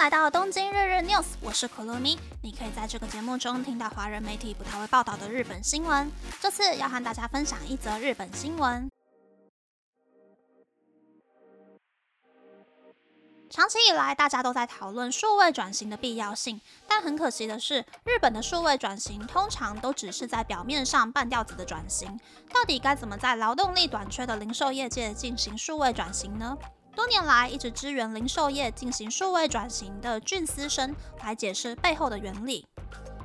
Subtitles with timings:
[0.00, 2.18] 来到东京日日 news，我是可乐咪。
[2.40, 6.10] 你可以在这个节目中听到华人媒体不太会报道的日本新闻。
[6.40, 8.90] 这次要和大家分享一则日本新闻。
[13.50, 16.58] 长期以来，大家都在讨论数位转型的必要性，
[16.88, 22.18] 但很可惜的是，日本的数位转型通常都只是在表面上半吊子的转型。
[22.54, 26.56] 到底该怎么在劳动力短缺的零售业界进行数位转型呢？
[26.94, 32.66] 多年来一直支援零售业进行数位转型的俊思生来解释背后的原理。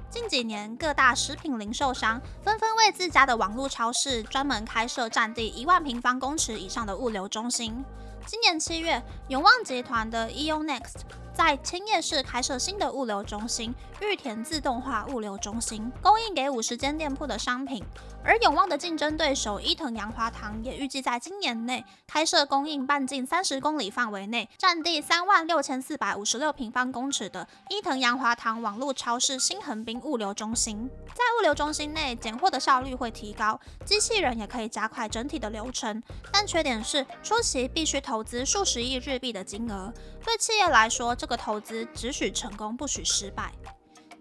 [0.09, 7.83] 近几年，各大食品零售商纷纷为自家的网络超市专门开设占地一万平方公尺以上的物流中心。
[8.27, 17.83] 今年七月，永旺集团的 EONext 在千叶市开设新的物流中心——玉田自动化物流中心，供应给五十间店铺的商品。
[18.23, 30.89] 而永旺的竞争对手伊藤洋华堂也预计在今年内开设供应半径三十公里范围内、占地三万六千四百五十六平方公尺的伊藤洋华堂网络超市新横滨物流中心。
[31.09, 36.01] 在物流中心内，拣货的效率会提高，机器人也可以加快整体的流程。
[36.31, 39.93] 但缺点是，初期必须投投资数十亿日币的金额。
[40.23, 43.51] 对企业来说，这个投资只许成功，不许失败。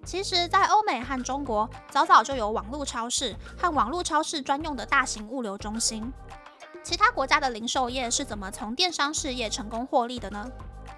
[0.05, 6.13] 其实，在欧美和中国，早早就有网络超市和网络超市专用的大型物流中心。
[6.83, 10.45] 其他国家的零售业是怎么从电商事业成功获利的呢？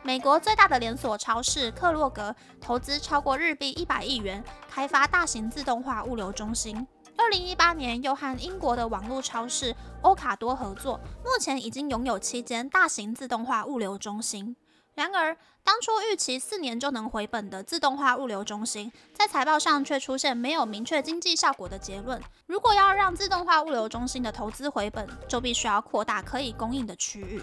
[0.03, 6.87] 美国最大的连锁超市克洛格投资超过日币一百亿元，开发大型自动化物流中心。
[7.27, 14.55] 二零一八年，又和英国的网络超市欧卡多合作，目前已经拥有七间大型自动化物流中心。
[14.97, 22.19] 然而，当初预期四年就能回本的自动化物流中心，在财报上却出现没有明确经济效果的结论。
[22.47, 27.43] 如果要让自动化物流中心的投资回本，就必须要扩大可以供应的区域。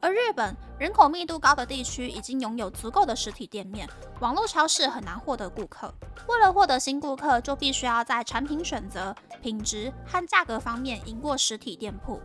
[0.00, 5.94] 而日本人口密度高的地区已经拥有足够的实体店面，网络超市很难获得顾客。
[6.26, 12.20] 为了获得新顾客，就必须要在产品选择、品质和价格方面赢过实体店铺。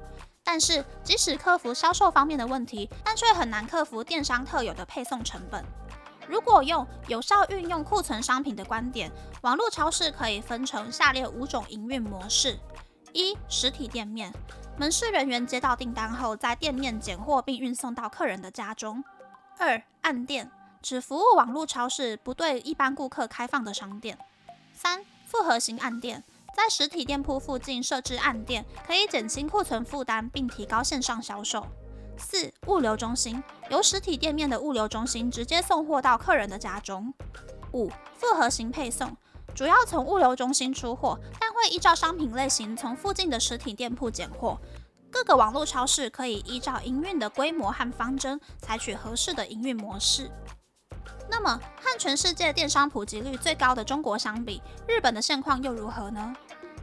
[0.48, 5.66] 但是，即使克服销售方面的问题，但却很难克服电商特有的配送成本。
[6.28, 9.12] 如果用有效运用库存商品的观点，
[9.42, 12.60] 网络超市可以分成下列五种营运模式：
[13.12, 14.32] 一、实体店面，
[14.78, 19.04] 门市人员接到订单后，在店面拣货并运送到客人的家中；
[19.58, 20.52] 二、暗店，
[20.82, 24.16] 只服务网络超市，不对一般顾客开放的商店；
[24.74, 26.24] 三、复合型暗店。
[26.56, 31.68] 在实体店铺附近设置暗店，可以减轻库存负担，并提高线上销售。
[32.18, 37.14] 四、物流中心由实体店面的物流中心直接送货到客人的家中。
[37.74, 39.18] 五、复合型配送
[39.54, 44.58] 主要从物流中心出货，但会依照商品类型从附近的实体店铺拣货。
[45.12, 50.32] 各个网络超市可以依照营运的规模和方针，采取合适的营运模式。
[51.30, 56.36] 那么，和全世界电商普及率最高的中国相比，日本的现况又如何呢？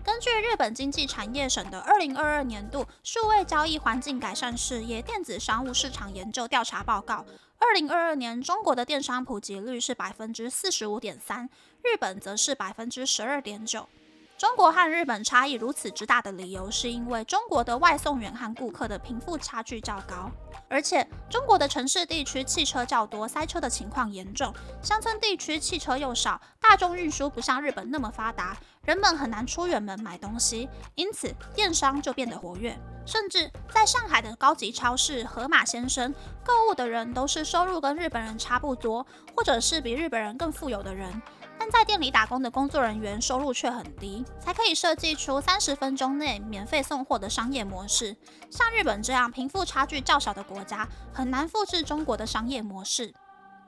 [0.05, 7.25] 根据日本经济产业省的二零二二年度数位交易环境改善事业电子商务市场研究调查报告，
[7.59, 11.49] 二零二二年中国的电商普及率是百分之四十五点三，
[11.83, 13.89] 日本则是百分之十二点九。
[14.37, 20.29] 中国和日本差异如此之大的理由，是因为中国的外送员和顾客的贫富差距较高，
[20.73, 24.51] 而且中国的城市地区汽车较多，塞车的情况严重；
[24.83, 28.57] 乡村地区汽车又少，大众运输不像日本那么发达，
[28.87, 32.75] 人们很难出远门买东西，因此电商就变得活跃。
[33.05, 39.07] 甚至在上海的高级超市盒马先生，购物的人都是收入跟日本人差不多，
[39.37, 41.21] 或者是比日本人更富有的人。
[41.63, 48.17] 但在店里打工的工作人员收入却很低，才可以设计出三十分钟内免费送货的商业模式。
[48.51, 53.15] 像日本这样贫富差距较小的国家，很难复制中国的商业模式。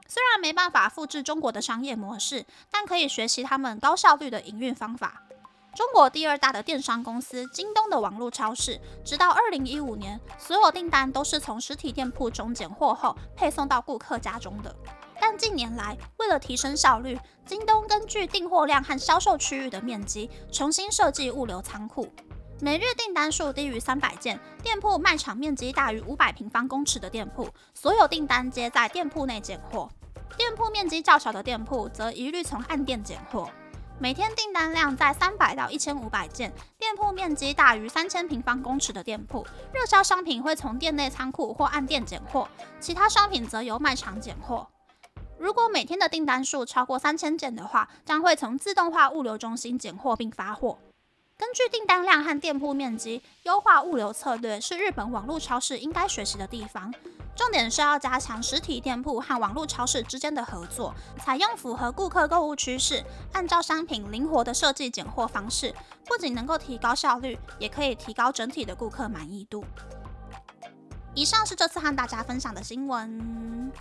[0.09, 5.21] 虽然没办法复制中国的商业模式，但可以学习他们高效率的营运方法。
[5.73, 14.75] 中国第二大的电商公司京东的网络超市，直到二零一五年，所有订单都是从实体店铺中拣货后配送到顾客家中的。
[15.27, 22.07] 但近年来，为了提升效率，京东根据订货量和销售区域的面积，重新设计物流仓库。
[22.61, 29.89] 每日订单数低于三百件，店铺卖场面积大于五百平方公尺的店铺，所有订单皆在店铺内拣货；
[30.37, 33.49] 店铺面积较小的店铺，则一律从暗店拣货。
[33.97, 39.43] 每天订单量在三百到一千五百件，店铺面积大于三千平方公尺的店铺，
[39.73, 42.47] 热销商品会从店内仓库或暗店拣货，
[42.79, 44.67] 其他商品则由卖场拣货。
[45.37, 50.77] 如果每天的订单数超过三千件的话，将会从自动化物流中心拣货并发货。
[51.37, 56.93] 根据订单量和店铺面积优化物流策略，是日本网络超市应该学习的地方。
[57.35, 63.03] 重点是要加强实体店铺和网络超市之间的合作，采用符合顾客购物趋势、
[63.33, 69.65] 按照商品灵活的设计拣货方式，不仅能够提高效率，也可以提高整体的顾客满意度。
[71.13, 73.73] 以上是这次和大家分享的新闻。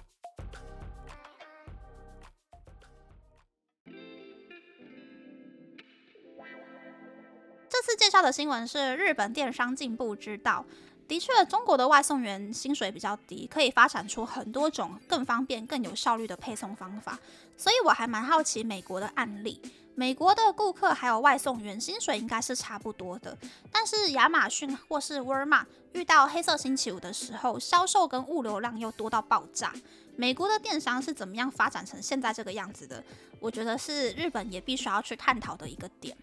[7.85, 10.65] 次介绍的新闻是日本电商进步之道。
[11.07, 17.19] 的确，中国的外送员薪水比较低，可以发展出很多种更方便、更有效率的配送方法。
[17.59, 19.61] 所以我还蛮好奇美国的案例。
[19.95, 23.37] 美国的顾客还有外送员薪水应该是差不多的，
[23.71, 29.75] 但是亚马逊或是沃尔玛遇到黑色星期五的时候，销售跟物流量又多到爆炸。
[30.17, 33.05] 美国的电商是怎么样发展成现在这个样子的？
[33.41, 36.17] 我觉得是日本也必须要去探讨的一个点。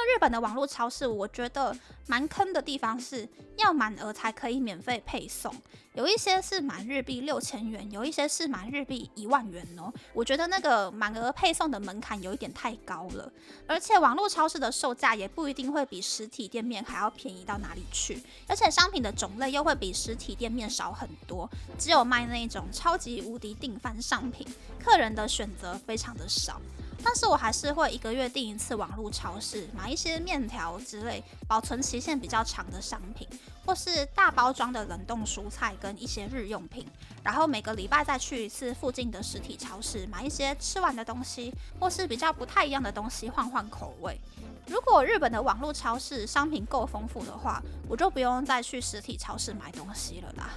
[0.00, 5.52] 那日本的网络超市，我觉得蛮坑的地方是要满额才可以免费配送，
[5.94, 9.92] 有一些是满日币六千元，有一些是满日币一万元哦。
[10.12, 13.32] 我觉得那个满额配送的门槛有一点太高了，
[13.66, 24.46] 而且网络超市的售价也不一定会比实体店面还要便宜到哪里去，而且商品的种类又会比实体店面少很多，只有卖那种超级无敌定番商品，
[24.78, 26.62] 客人的选择非常的少。
[27.02, 33.26] 但是我还是会一个月订一次网络超市，买一些面条之类保存期限比较长的商品，
[33.64, 36.86] 或是大包装的冷冻蔬菜跟一些日用品。
[37.22, 44.18] 然后每个礼拜再去一次附近的实体超市，买一些吃完的东西，或是比较不太一样的东西，换换口味。
[44.66, 50.50] 如果日本的网络超市商品够丰富的话，我就不用再去实体超市买东西了啦。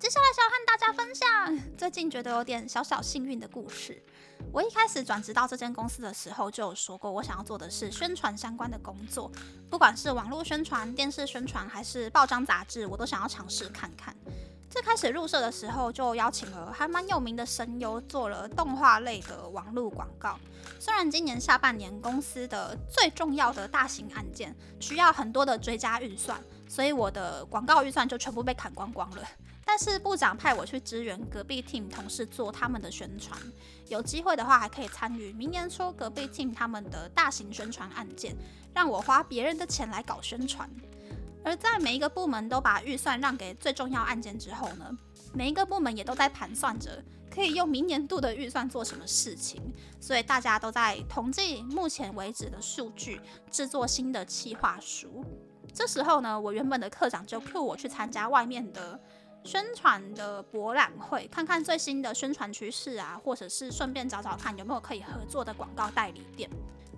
[0.00, 4.00] 接下来想要和大家分享最近觉得有点小小幸运的故事。
[4.52, 9.30] 我一开始转职到这间公司的时候，就有说过我想要做的是宣传相关的工作，
[9.68, 14.14] 不管是网络宣传、电视宣传，还是报章杂志，我都想要尝试看看。
[14.70, 20.38] 最开始入社的时候，就邀请了还蛮有名的声优做了动画类的网络广告。
[20.78, 29.22] 虽然今年下半年公司的最重要的大型案件需要很多的追加预算，所以我的广告预算就全部被砍光光了。
[29.70, 33.38] 但是部长派我去支援隔壁 team 同事做他们的宣传，
[33.88, 38.34] 有机会的话还可以参与明年初隔壁 team 他们的大型宣传案件，
[38.72, 40.66] 让我花别人的钱来搞宣传。
[41.44, 44.90] 而在每一个部门都把预算让给最重要案件之后呢，
[45.34, 49.60] 每一个部门也都在盘算着可以用明年度的预算做什么事情，
[50.00, 55.22] 所以大家都在统计目前为止的数据，制作新的企划书。
[55.74, 58.98] 这时候呢，我原本的课长就 cue 我去参加外面的。
[59.44, 66.48] 宣传的博览会，看看最新的宣传趋势啊，或者是顺便找找看有没有可以合作的广告代理店。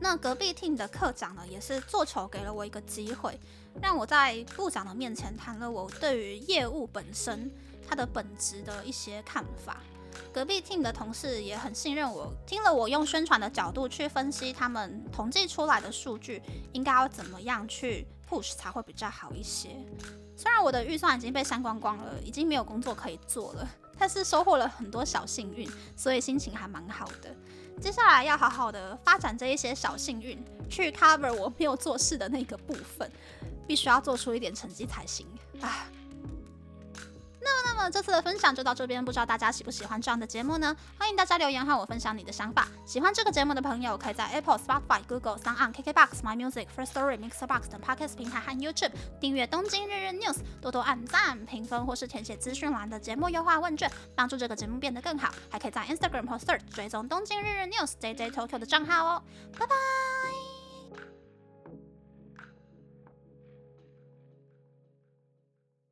[0.00, 3.38] 那隔壁 team 的课长呢，也是做球给了我一个机会，
[3.82, 7.50] 让我在部长的面前谈了我对于业务本身
[7.86, 9.76] 它的本质的一些看法。
[10.32, 16.42] 隔壁 team 的同事也很信任我，听了我用宣传的角度去分析他们统计出来的数据，
[16.72, 19.76] 应该要怎么样去 push 才会比较好一些。
[20.40, 27.36] 虽然我的预算已经被删光光了，已经没有工作可以做了，但是收获了很多小幸运，所以心情还蛮好的。
[27.78, 33.12] 接下来要好好的发展这一些小幸运，去 cover 我没有做事的那个部分，
[33.68, 35.26] 必须要做出一点成绩才行
[35.60, 35.86] 啊。
[37.42, 40.76] 那么那么这次的分享就到这边，不知道大家喜不喜欢这样的节目呢？
[40.98, 42.68] 欢迎大家留言和我分享你的想法。
[42.84, 55.32] 喜欢这个节目的朋友，可以在 Apple、Spotify、Google、s o n KKBox、My Music、First Story、Mixbox 等 Podcast 平台和 YouTube 订阅《东京日日 News》，多多按赞、评分或是填写资讯栏的节目优化问卷，帮助这个节目变得更好。
[55.50, 59.22] 还可以在 Instagram 或 Search 追踪《东京日日 News》JJ Tokyo 的账号哦。
[59.58, 60.39] 拜拜。